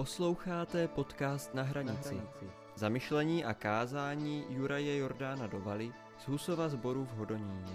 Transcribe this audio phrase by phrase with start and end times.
[0.00, 2.20] Posloucháte podcast Na hranici.
[2.76, 7.72] Zamyšlení a kázání Juraje Jordána Dovaly z Husova zboru v Hodoníně.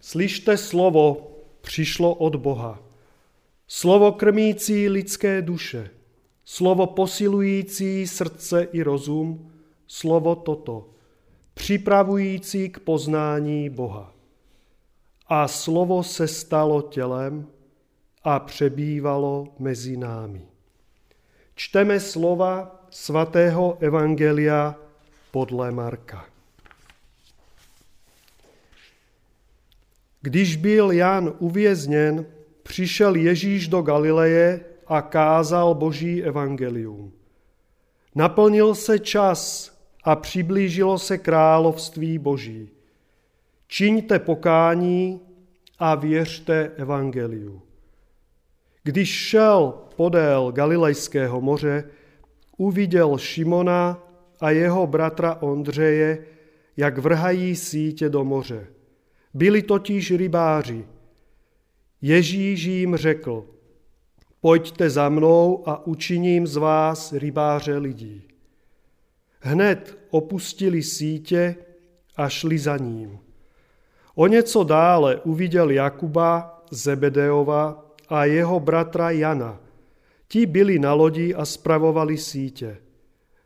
[0.00, 2.78] Slyšte slovo, přišlo od Boha.
[3.66, 5.90] Slovo krmící lidské duše.
[6.44, 9.52] Slovo posilující srdce i rozum.
[9.86, 10.88] Slovo toto,
[11.54, 14.12] připravující k poznání Boha.
[15.26, 17.46] A slovo se stalo tělem
[18.24, 20.42] a přebývalo mezi námi.
[21.54, 24.74] Čteme slova svatého Evangelia
[25.30, 26.26] podle Marka.
[30.20, 32.26] Když byl Jan uvězněn,
[32.62, 37.12] přišel Ježíš do Galileje a kázal Boží evangelium.
[38.14, 39.72] Naplnil se čas
[40.04, 42.70] a přiblížilo se království Boží.
[43.66, 45.20] Čiňte pokání
[45.78, 47.62] a věřte evangeliu.
[48.82, 51.84] Když šel podél Galilejského moře,
[52.56, 54.02] uviděl Šimona
[54.40, 56.26] a jeho bratra Ondřeje,
[56.76, 58.66] jak vrhají sítě do moře.
[59.34, 60.84] Byli totiž rybáři.
[62.02, 63.44] Ježíš jim řekl,
[64.44, 68.22] pojďte za mnou a učiním z vás rybáře lidí.
[69.40, 71.56] Hned opustili sítě
[72.16, 73.18] a šli za ním.
[74.14, 79.60] O něco dále uviděl Jakuba, Zebedeova a jeho bratra Jana.
[80.28, 82.76] Ti byli na lodi a spravovali sítě.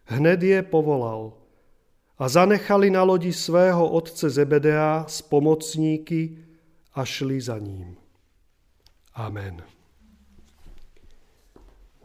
[0.05, 1.33] Hned je povolal
[2.19, 6.39] a zanechali na lodi svého otce Zebedea s pomocníky
[6.95, 7.97] a šli za ním.
[9.15, 9.78] Amen.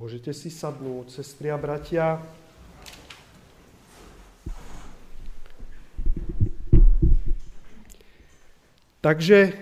[0.04, 2.20] Môžete si sadnúť, sestry a bratia.
[9.00, 9.56] Takže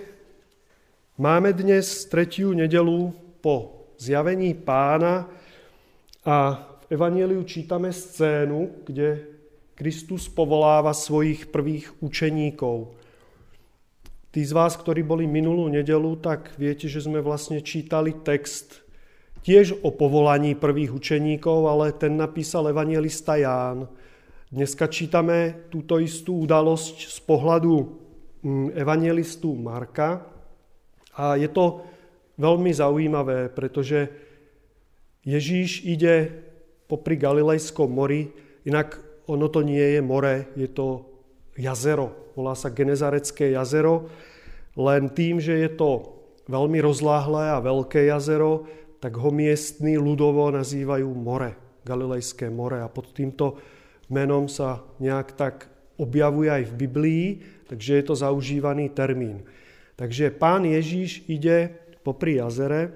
[1.22, 5.30] máme dnes tretiu nedelu po zjavení pána
[6.26, 6.58] a
[6.90, 9.22] v Evangeliu čítame scénu, kde
[9.78, 12.98] Kristus povoláva svojich prvých učeníkov.
[14.34, 18.82] Tí z vás, ktorí boli minulú nedelu, tak viete, že sme vlastne čítali text
[19.42, 23.90] tiež o povolaní prvých učeníkov, ale ten napísal evangelista Ján.
[24.52, 27.74] Dneska čítame túto istú udalosť z pohľadu
[28.44, 30.22] mm, evangelistu Marka
[31.18, 31.88] a je to
[32.38, 34.10] veľmi zaujímavé, pretože
[35.26, 36.34] Ježíš ide
[36.90, 38.34] popri Galilejskom mori,
[38.66, 41.06] inak ono to nie je more, je to
[41.56, 44.10] jazero, volá sa Genezarecké jazero,
[44.76, 46.20] len tým, že je to
[46.50, 48.68] veľmi rozláhlé a veľké jazero,
[49.02, 53.58] tak ho miestní ľudovo nazývajú more, Galilejské more a pod týmto
[54.14, 55.56] menom sa nejak tak
[55.98, 57.26] objavuje aj v Biblii,
[57.66, 59.42] takže je to zaužívaný termín.
[59.98, 61.74] Takže pán Ježíš ide
[62.06, 62.94] popri jazere,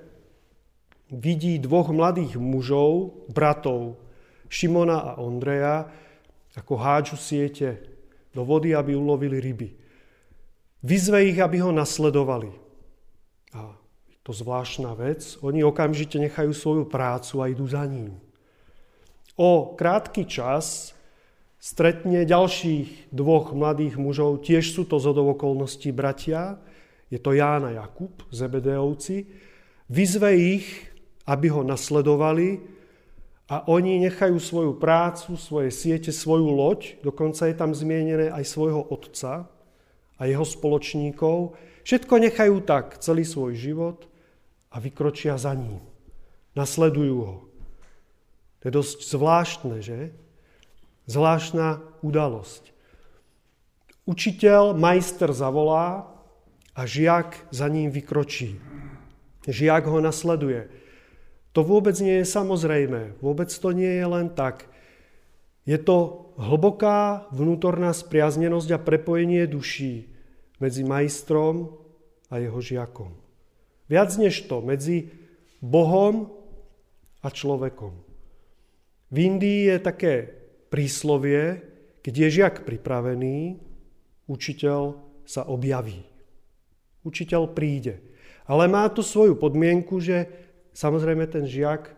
[1.09, 3.97] vidí dvoch mladých mužov, bratov,
[4.45, 5.89] Šimona a Ondreja,
[6.55, 7.81] ako hádžu siete
[8.31, 9.69] do vody, aby ulovili ryby.
[10.85, 12.53] Vyzve ich, aby ho nasledovali.
[13.57, 13.73] A
[14.25, 18.17] to zvláštna vec, oni okamžite nechajú svoju prácu a idú za ním.
[19.37, 20.97] O krátky čas
[21.61, 26.57] stretne ďalších dvoch mladých mužov, tiež sú to zhodov okolností bratia,
[27.13, 29.29] je to Ján a Jakub, Zebedeovci,
[29.93, 30.65] vyzve ich,
[31.29, 32.65] aby ho nasledovali
[33.45, 38.81] a oni nechajú svoju prácu, svoje siete, svoju loď, dokonca je tam zmienené aj svojho
[38.89, 39.45] otca
[40.17, 41.53] a jeho spoločníkov,
[41.85, 44.14] všetko nechajú tak celý svoj život
[44.75, 45.79] a vykročia za ním.
[46.51, 47.37] Nasledujú ho.
[48.59, 50.11] To je dosť zvláštne, že?
[51.07, 52.75] Zvláštna udalosť.
[54.03, 56.11] Učiteľ, majster zavolá
[56.75, 58.59] a žiak za ním vykročí.
[59.47, 60.67] Žiak ho nasleduje.
[61.55, 63.15] To vôbec nie je samozrejme.
[63.23, 64.67] Vôbec to nie je len tak.
[65.63, 70.11] Je to hlboká vnútorná spriaznenosť a prepojenie duší
[70.59, 71.71] medzi majstrom
[72.27, 73.24] a jeho žiakom.
[73.85, 75.13] Viac než to, medzi
[75.61, 76.33] Bohom
[77.21, 77.93] a človekom.
[79.13, 80.13] V Indii je také
[80.73, 81.61] príslovie,
[82.01, 83.61] keď je žiak pripravený,
[84.25, 86.05] učiteľ sa objaví.
[87.05, 88.01] Učiteľ príde.
[88.45, 90.29] Ale má tu svoju podmienku, že
[90.73, 91.93] samozrejme ten žiak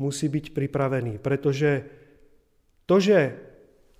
[0.00, 1.84] musí byť pripravený, pretože
[2.88, 3.36] to, že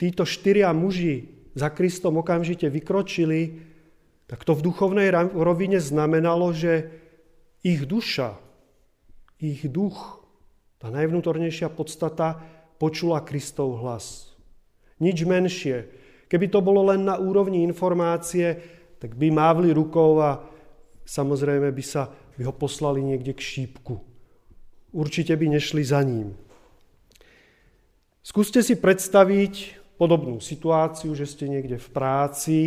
[0.00, 3.60] títo štyria muži za Kristom okamžite vykročili,
[4.28, 6.88] tak to v duchovnej rovine znamenalo, že
[7.62, 8.38] ich duša,
[9.38, 10.22] ich duch,
[10.78, 12.38] tá najvnútornejšia podstata
[12.78, 14.34] počula Kristov hlas.
[15.02, 15.90] Nič menšie.
[16.31, 18.58] Keby to bolo len na úrovni informácie,
[18.99, 20.43] tak by mávli rukou a
[21.06, 23.99] samozrejme by, sa, by ho poslali niekde k šípku.
[24.94, 26.34] Určite by nešli za ním.
[28.22, 32.58] Skúste si predstaviť podobnú situáciu, že ste niekde v práci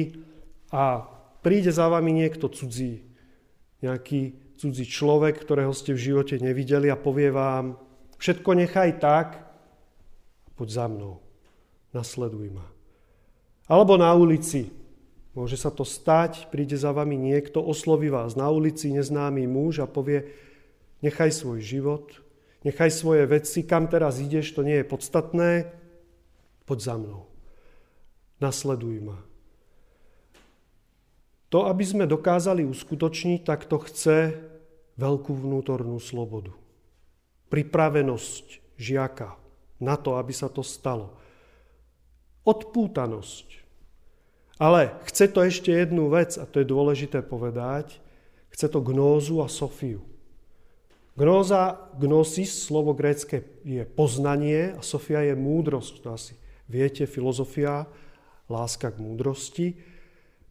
[0.74, 1.06] a
[1.46, 3.06] príde za vami niekto cudzí,
[3.80, 7.82] nejaký cudzí človek, ktorého ste v živote nevideli a povie vám,
[8.22, 9.42] všetko nechaj tak,
[10.54, 11.18] poď za mnou,
[11.98, 12.70] nasleduj ma.
[13.66, 14.70] Alebo na ulici.
[15.34, 19.90] Môže sa to stať, príde za vami niekto, osloví vás na ulici, neznámy muž a
[19.90, 20.30] povie,
[21.02, 22.22] nechaj svoj život,
[22.62, 25.72] nechaj svoje veci, kam teraz ideš, to nie je podstatné,
[26.70, 27.26] poď za mnou.
[28.44, 29.18] Nasleduj ma.
[31.50, 34.51] To, aby sme dokázali uskutočniť, tak to chce
[35.02, 36.54] veľkú vnútornú slobodu.
[37.50, 39.34] Pripravenosť žiaka
[39.82, 41.18] na to, aby sa to stalo.
[42.46, 43.62] Odpútanosť
[44.62, 47.98] ale chce to ešte jednu vec, a to je dôležité povedať,
[48.54, 50.06] chce to gnózu a sofiu.
[51.18, 56.06] Gnóza, gnosis, slovo grécke je poznanie a sofia je múdrosť.
[56.06, 56.38] To asi
[56.70, 57.90] viete, filozofia,
[58.48, 59.68] láska k múdrosti.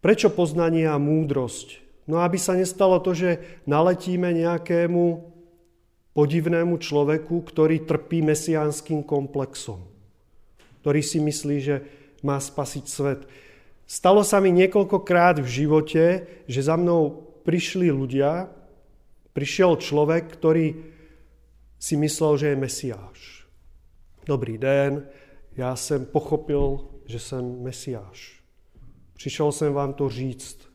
[0.03, 1.80] Prečo poznanie a múdrosť?
[2.09, 5.05] No aby sa nestalo to, že naletíme nejakému
[6.15, 9.81] podivnému človeku, ktorý trpí mesiánským komplexom,
[10.83, 11.77] ktorý si myslí, že
[12.27, 13.21] má spasiť svet.
[13.87, 16.05] Stalo sa mi niekoľkokrát v živote,
[16.47, 18.47] že za mnou prišli ľudia,
[19.35, 20.79] prišiel človek, ktorý
[21.81, 23.21] si myslel, že je Mesiáš.
[24.27, 25.09] Dobrý den,
[25.57, 28.41] já jsem pochopil, že jsem Mesiáš.
[29.15, 30.70] Přišel jsem vám to říct.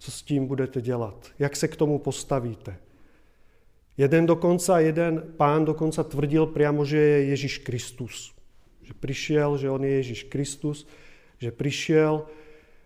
[0.00, 1.28] Co s tím budete dělat?
[1.38, 2.76] Jak se k tomu postavíte?
[3.96, 8.32] Jeden dokonca, jeden pán dokonca tvrdil priamo, že je Ježíš Kristus.
[8.82, 10.88] Že prišiel, že on je Ježíš Kristus
[11.40, 12.28] že prišiel.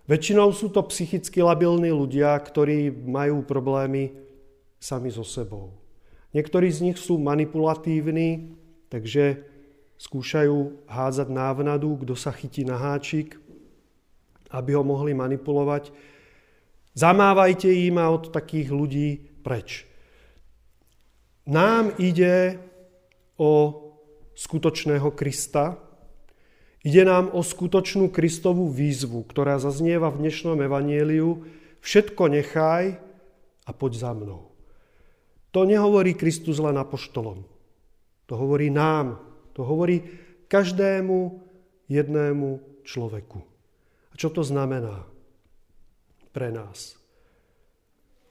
[0.07, 4.15] Väčšinou sú to psychicky labilní ľudia, ktorí majú problémy
[4.79, 5.75] sami so sebou.
[6.31, 8.55] Niektorí z nich sú manipulatívni,
[8.87, 9.43] takže
[9.99, 13.39] skúšajú hádzať návnadu, kto sa chytí na háčik,
[14.51, 15.91] aby ho mohli manipulovať.
[16.95, 19.09] Zamávajte im a od takých ľudí
[19.43, 19.83] preč.
[21.45, 22.57] Nám ide
[23.35, 23.83] o
[24.33, 25.85] skutočného Krista,
[26.85, 31.41] Ide nám o skutočnú Kristovú výzvu, ktorá zaznieva v dnešnom evanieliu.
[31.81, 33.01] Všetko nechaj
[33.65, 34.53] a poď za mnou.
[35.49, 37.41] To nehovorí Kristus len apoštolom.
[38.29, 39.17] To hovorí nám.
[39.57, 40.05] To hovorí
[40.45, 41.41] každému
[41.89, 43.41] jednému človeku.
[44.13, 45.09] A čo to znamená
[46.35, 46.99] pre nás?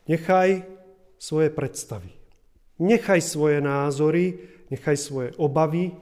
[0.05, 0.69] Nechaj
[1.17, 2.13] svoje predstavy.
[2.77, 4.37] Nechaj svoje názory,
[4.69, 5.97] nechaj svoje obavy,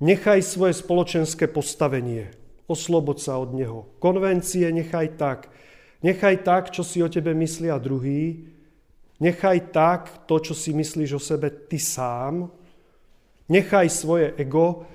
[0.00, 2.32] Nechaj svoje spoločenské postavenie.
[2.64, 3.84] Oslobod sa od neho.
[4.00, 5.52] Konvencie nechaj tak.
[6.00, 8.48] Nechaj tak, čo si o tebe myslia druhý.
[9.20, 12.48] Nechaj tak to, čo si myslíš o sebe ty sám.
[13.52, 14.88] Nechaj svoje ego.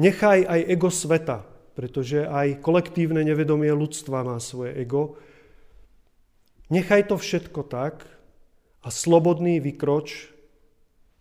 [0.00, 5.16] Nechaj aj ego sveta, pretože aj kolektívne nevedomie ľudstva má svoje ego.
[6.68, 8.04] Nechaj to všetko tak
[8.84, 10.32] a slobodný vykroč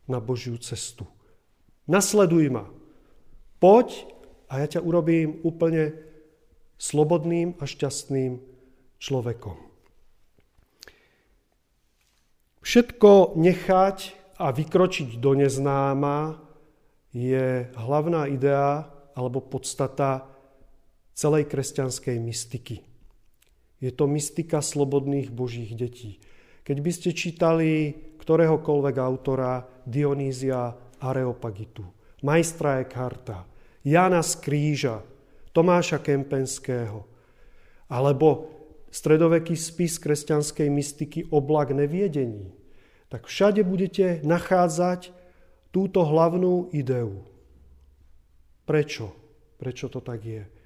[0.08, 1.08] na Božiu cestu.
[1.88, 2.68] Nasleduj ma.
[3.60, 4.08] Poď
[4.52, 5.96] a ja ťa urobím úplne
[6.82, 8.42] slobodným a šťastným
[8.98, 9.58] človekom.
[12.62, 13.98] Všetko nechať
[14.42, 16.42] a vykročiť do neznáma
[17.14, 20.31] je hlavná idea alebo podstata
[21.22, 22.82] celej kresťanskej mystiky.
[23.78, 26.18] Je to mystika slobodných božích detí.
[26.66, 27.70] Keď by ste čítali
[28.18, 31.86] ktoréhokoľvek autora Dionýzia Areopagitu,
[32.26, 33.46] majstra Eckharta,
[33.86, 34.38] Jana z
[35.54, 37.06] Tomáša Kempenského,
[37.90, 38.50] alebo
[38.94, 42.54] stredoveký spis kresťanskej mystiky Oblak neviedení,
[43.10, 45.12] tak všade budete nachádzať
[45.74, 47.26] túto hlavnú ideu.
[48.64, 49.12] Prečo?
[49.60, 50.61] Prečo to tak je?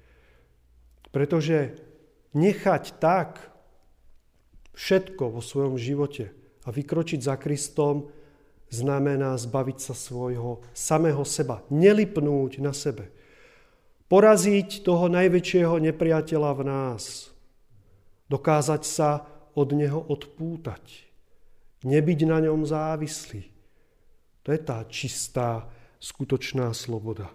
[1.10, 1.78] Pretože
[2.36, 3.40] nechať tak
[4.76, 6.30] všetko vo svojom živote
[6.66, 8.12] a vykročiť za Kristom
[8.68, 13.08] znamená zbaviť sa svojho samého seba, nelipnúť na sebe.
[14.06, 17.34] Poraziť toho najväčšieho nepriateľa v nás.
[18.30, 21.06] Dokázať sa od neho odpútať.
[21.82, 23.46] Nebyť na ňom závislý.
[24.46, 25.66] To je tá čistá,
[25.98, 27.32] skutočná sloboda.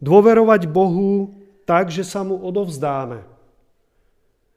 [0.00, 3.24] Dôverovať Bohu tak, že sa mu odovzdáme.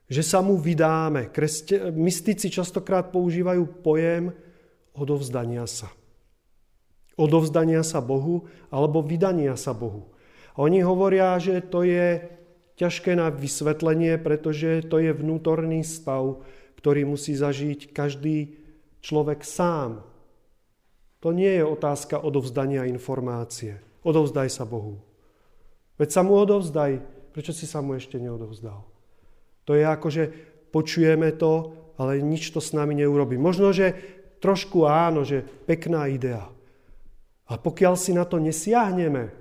[0.08, 1.28] Že sa mu vydáme.
[1.32, 4.32] Kresťa, mystici častokrát používajú pojem,
[4.96, 5.92] odovzdania sa.
[7.18, 10.14] Odovzdania sa Bohu alebo vydania sa Bohu.
[10.58, 12.22] oni hovoria, že to je
[12.78, 16.46] ťažké na vysvetlenie, pretože to je vnútorný stav,
[16.78, 18.54] ktorý musí zažiť každý
[19.02, 20.06] človek sám.
[21.26, 23.82] To nie je otázka odovzdania informácie.
[24.06, 25.07] Odovzdaj sa Bohu.
[25.98, 27.02] Veď sa mu odovzdaj.
[27.34, 28.82] Prečo si sa mu ešte neodovzdal?
[29.66, 30.24] To je ako, že
[30.74, 33.36] počujeme to, ale nič to s nami neurobi.
[33.36, 33.94] Možno, že
[34.40, 36.50] trošku áno, že pekná idea.
[37.48, 39.34] A pokiaľ si na to nesiahneme,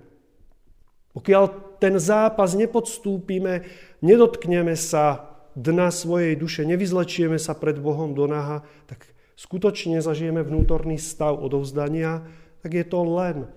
[1.13, 1.45] pokiaľ
[1.81, 3.65] ten zápas nepodstúpime,
[4.05, 11.01] nedotkneme sa dna svojej duše, nevyzlečieme sa pred Bohom do naha, tak skutočne zažijeme vnútorný
[11.01, 12.25] stav odovzdania,
[12.61, 13.49] tak je to len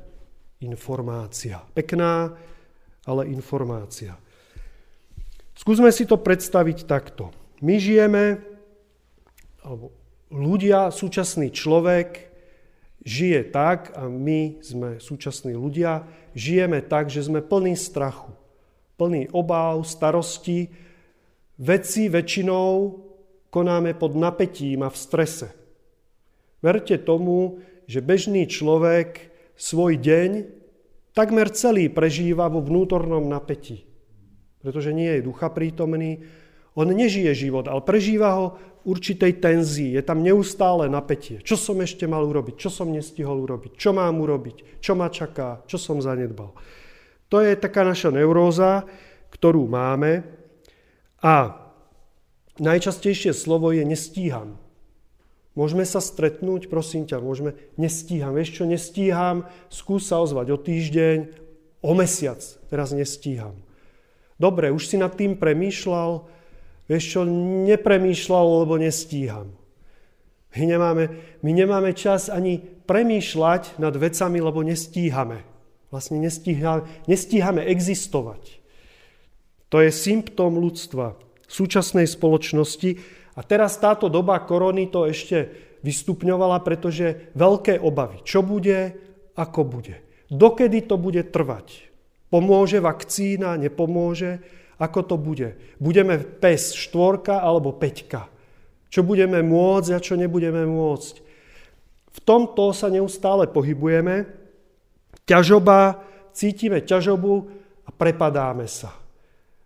[0.64, 1.64] informácia.
[1.76, 2.36] Pekná,
[3.10, 4.14] ale informácia.
[5.58, 7.34] Skúsme si to predstaviť takto.
[7.66, 8.38] My žijeme,
[9.66, 9.90] alebo
[10.30, 12.30] ľudia, súčasný človek
[13.02, 16.06] žije tak, a my sme súčasní ľudia,
[16.38, 18.30] žijeme tak, že sme plní strachu,
[18.96, 20.70] plní obáv, starosti.
[21.60, 22.96] Veci väčšinou
[23.50, 25.50] konáme pod napätím a v strese.
[26.62, 30.59] Verte tomu, že bežný človek svoj deň
[31.20, 33.84] takmer celý prežíva vo vnútornom napätí.
[34.64, 36.24] Pretože nie je ducha prítomný,
[36.80, 40.00] on nežije život, ale prežíva ho v určitej tenzii.
[40.00, 41.44] Je tam neustále napätie.
[41.44, 42.56] Čo som ešte mal urobiť?
[42.56, 43.76] Čo som nestihol urobiť?
[43.76, 44.80] Čo mám urobiť?
[44.80, 45.60] Čo ma čaká?
[45.68, 46.56] Čo som zanedbal?
[47.28, 48.88] To je taká naša neuróza,
[49.36, 50.24] ktorú máme.
[51.20, 51.52] A
[52.64, 54.56] najčastejšie slovo je nestíham.
[55.58, 58.34] Môžeme sa stretnúť, prosím ťa, môžeme, nestíham.
[58.38, 61.18] Vieš čo, nestíham, skús sa ozvať o týždeň,
[61.82, 62.40] o mesiac,
[62.70, 63.58] teraz nestíham.
[64.40, 66.40] Dobre, už si nad tým premýšľal,
[66.90, 67.22] Vieš čo,
[67.70, 69.54] nepremýšľal, lebo nestíham.
[70.58, 71.04] My nemáme,
[71.46, 72.58] my nemáme čas ani
[72.90, 75.46] premýšľať nad vecami, lebo nestíhame.
[75.94, 78.58] Vlastne nestíhame, nestíhame existovať.
[79.70, 81.14] To je symptóm ľudstva,
[81.46, 83.19] súčasnej spoločnosti.
[83.38, 85.50] A teraz táto doba korony to ešte
[85.86, 88.24] vystupňovala, pretože veľké obavy.
[88.26, 88.96] Čo bude,
[89.36, 90.02] ako bude.
[90.30, 91.90] Dokedy to bude trvať?
[92.30, 94.44] Pomôže vakcína, nepomôže?
[94.80, 95.58] Ako to bude?
[95.82, 98.30] Budeme pes štvorka alebo peťka?
[98.90, 101.16] Čo budeme môcť a čo nebudeme môcť?
[102.10, 104.26] V tomto sa neustále pohybujeme.
[105.30, 106.02] Ťažoba,
[106.34, 107.34] cítime ťažobu
[107.86, 108.94] a prepadáme sa.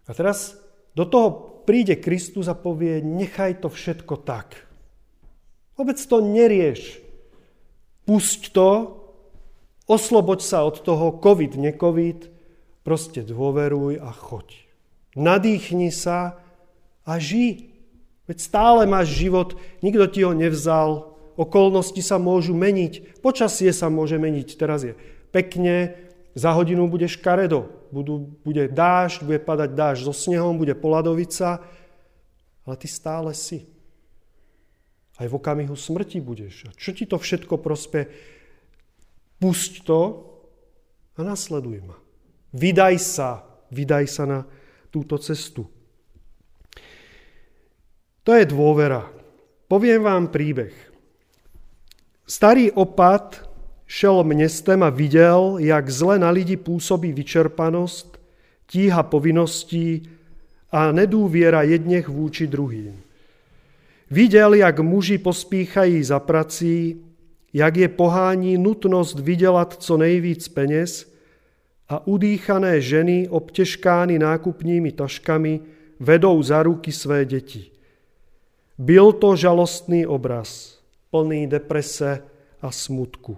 [0.07, 0.59] A teraz
[0.91, 4.67] do toho príde Kristus a povie, nechaj to všetko tak.
[5.79, 7.01] Vôbec to nerieš.
[8.03, 8.69] Pusť to,
[9.87, 12.29] osloboď sa od toho, covid, necovid,
[12.83, 14.67] proste dôveruj a choď.
[15.15, 16.37] Nadýchni sa
[17.07, 17.73] a ži.
[18.27, 24.15] Veď stále máš život, nikto ti ho nevzal, okolnosti sa môžu meniť, počasie sa môže
[24.15, 24.47] meniť.
[24.55, 24.93] Teraz je
[25.35, 25.97] pekne,
[26.33, 31.61] za hodinu bude škaredo, budú, bude dážď, bude padať dážď so snehom, bude poladovica,
[32.65, 33.69] ale ty stále si.
[35.21, 36.65] Aj v okamihu smrti budeš.
[36.67, 38.09] A čo ti to všetko prospe?
[39.37, 40.01] Pusť to
[41.13, 41.97] a nasleduj ma.
[42.53, 44.39] Vydaj sa, vydaj sa na
[44.89, 45.69] túto cestu.
[48.25, 49.05] To je dôvera.
[49.69, 50.73] Poviem vám príbeh.
[52.23, 53.52] Starý opat
[53.87, 58.21] šel městem a viděl, jak zle na lidi působí vyčerpanost,
[58.67, 60.09] tíha povinností
[60.71, 63.01] a nedůvěra jedněch vůči druhým.
[64.11, 67.01] Viděl, jak muži pospíchají za prací,
[67.53, 71.13] jak je pohání nutnost vydělat co nejvíc peněz
[71.89, 75.59] a udýchané ženy, obtěžkány nákupními taškami,
[75.99, 77.71] vedou za ruky své děti.
[78.77, 80.79] Byl to žalostný obraz,
[81.11, 82.23] plný deprese
[82.61, 83.37] a smutku.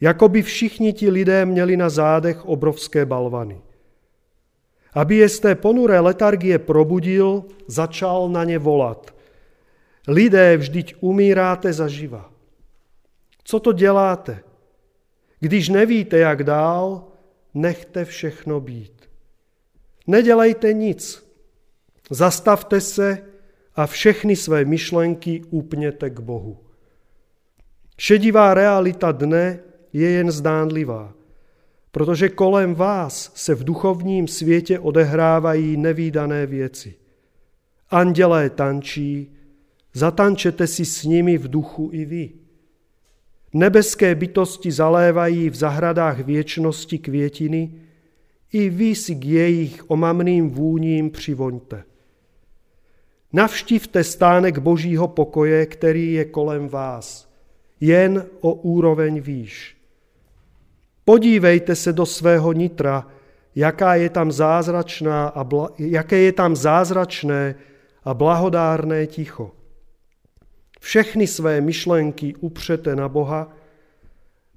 [0.00, 3.60] Jakoby všichni ti lidé měli na zádech obrovské balvany.
[4.92, 9.14] Aby je z té ponuré letargie probudil, začal na ně volat.
[10.08, 12.30] Lidé, vždyť umíráte zaživa.
[13.44, 14.40] Co to děláte?
[15.40, 17.04] Když nevíte, jak dál,
[17.54, 19.10] nechte všechno být.
[20.06, 21.26] Nedělejte nic.
[22.10, 23.22] Zastavte se
[23.74, 26.58] a všechny své myšlenky upněte k Bohu.
[27.98, 29.60] Šedivá realita dne
[29.94, 31.14] je jen zdánlivá,
[31.90, 36.94] protože kolem vás se v duchovním světě odehrávají nevýdané věci.
[37.90, 39.32] Andělé tančí,
[39.92, 42.30] zatančete si s nimi v duchu i vy.
[43.52, 47.72] Nebeské bytosti zalévají v zahradách věčnosti květiny,
[48.52, 51.84] i vy si k jejich omamným vůním přivoňte.
[53.32, 57.32] Navštivte stánek božího pokoje, který je kolem vás,
[57.80, 59.76] jen o úroveň výš.
[61.04, 63.06] Podívejte se do svého nitra,
[63.54, 67.54] jaká je tam zázračná a bla, jaké je tam zázračné
[68.04, 69.52] a blahodárné ticho.
[70.80, 73.52] Všechny své myšlenky upřete na Boha,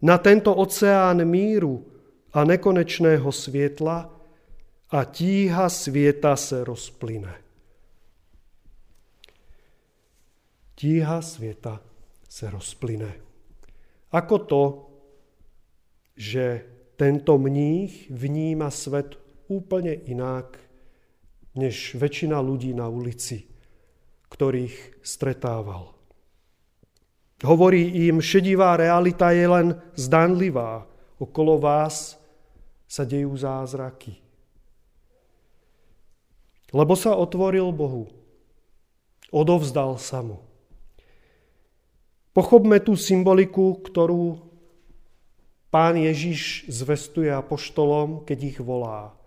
[0.01, 1.85] na tento oceán míru
[2.33, 4.19] a nekonečného světla
[4.89, 7.35] a tíha světa se rozplyne.
[10.75, 11.81] Tíha světa
[12.29, 13.13] se rozplyne.
[14.11, 14.86] Ako to,
[16.17, 16.65] že
[16.97, 20.57] tento mních vníma svet úplne inak,
[21.53, 23.45] než väčšina ľudí na ulici,
[24.33, 25.93] ktorých stretával.
[27.45, 30.89] Hovorí im, šedivá realita je len zdanlivá.
[31.21, 32.17] Okolo vás
[32.89, 34.17] sa dejú zázraky.
[36.73, 38.09] Lebo sa otvoril Bohu.
[39.29, 40.41] Odovzdal sa mu.
[42.33, 44.46] Pochopme tú symboliku, ktorú
[45.69, 49.17] pán Ježiš zvestuje apoštolom, keď ich volá.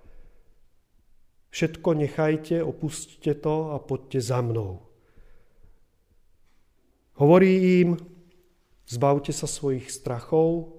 [1.50, 4.86] Všetko nechajte, opustite to a poďte za mnou.
[7.18, 7.98] Hovorí im,
[8.86, 10.72] zbavte sa svojich strachov,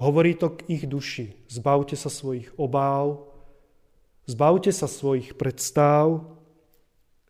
[0.00, 3.30] hovorí to k ich duši, zbavte sa svojich obáv,
[4.26, 6.24] zbavte sa svojich predstav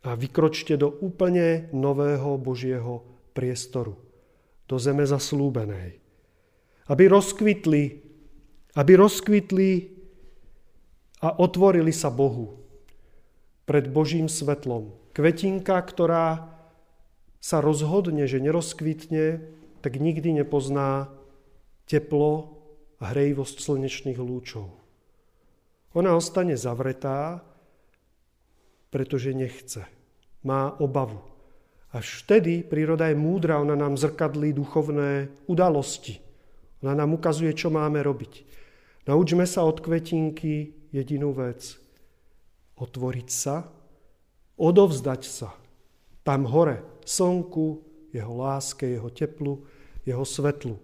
[0.07, 3.03] a vykročte do úplne nového Božieho
[3.35, 3.99] priestoru,
[4.71, 6.04] do zeme zaslúbenej.
[6.91, 7.83] Aby rozkvitli,
[8.77, 9.71] aby rozkvitli
[11.25, 12.61] a otvorili sa Bohu
[13.65, 14.93] pred Božím svetlom.
[15.17, 16.53] Kvetinka, ktorá
[17.41, 19.41] sa rozhodne, že nerozkvitne,
[19.81, 21.13] tak nikdy nepozná
[21.89, 22.57] teplo
[23.01, 24.73] a hrejivosť slnečných lúčov.
[25.95, 27.45] Ona ostane zavretá,
[28.91, 29.87] pretože nechce.
[30.45, 31.23] Má obavu.
[31.95, 36.19] Až vtedy príroda je múdra, ona nám zrkadlí duchovné udalosti.
[36.85, 38.45] Ona nám ukazuje, čo máme robiť.
[39.09, 41.81] Naučme sa od kvetinky jedinú vec.
[42.77, 43.65] Otvoriť sa,
[44.61, 45.57] odovzdať sa.
[46.21, 47.81] Tam hore, slnku,
[48.13, 49.65] jeho láske, jeho teplu,
[50.05, 50.77] jeho svetlu.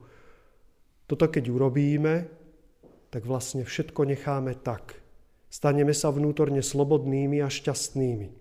[1.05, 2.33] Toto keď urobíme,
[3.13, 4.97] tak vlastne všetko necháme tak.
[5.53, 8.33] Staneme sa vnútorne slobodnými a šťastnými.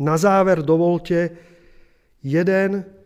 [0.00, 1.36] Na záver dovolte
[2.24, 3.01] jeden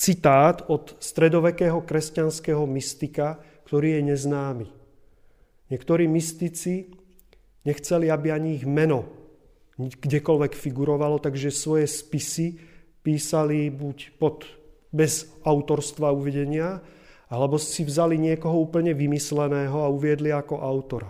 [0.00, 3.36] citát od stredovekého kresťanského mystika,
[3.68, 4.68] ktorý je neznámy.
[5.68, 6.88] Niektorí mystici
[7.68, 9.20] nechceli, aby ani ich meno
[9.80, 12.60] kdekoľvek figurovalo, takže svoje spisy
[13.00, 14.44] písali buď pod,
[14.92, 16.84] bez autorstva uvedenia,
[17.30, 21.08] alebo si vzali niekoho úplne vymysleného a uviedli ako autora.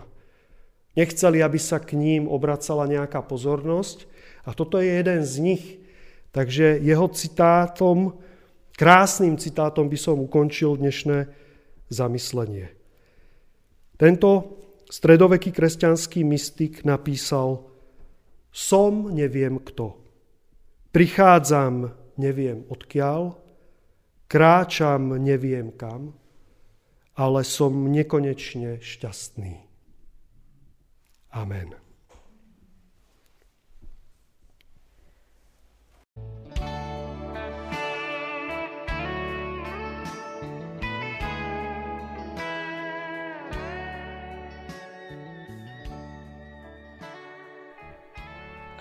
[0.95, 4.05] Nechceli, aby sa k ním obracala nejaká pozornosť
[4.47, 5.65] a toto je jeden z nich.
[6.31, 8.21] Takže jeho citátom,
[8.75, 11.31] krásnym citátom by som ukončil dnešné
[11.91, 12.71] zamyslenie.
[13.99, 14.57] Tento
[14.89, 17.67] stredoveký kresťanský mystik napísal
[18.51, 19.95] Som neviem kto.
[20.91, 23.39] Prichádzam neviem odkiaľ,
[24.27, 26.15] kráčam neviem kam,
[27.15, 29.63] ale som nekonečne šťastný.
[31.31, 31.80] Amen.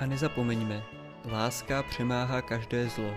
[0.01, 0.83] A nezapomeňme,
[1.25, 3.15] láska přemáhá každé zlo.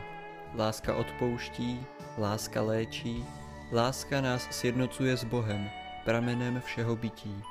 [0.55, 1.85] Láska odpouští,
[2.17, 3.25] láska léčí,
[3.71, 5.69] láska nás sjednocuje s Bohem,
[6.05, 7.43] pramenem všeho bytí.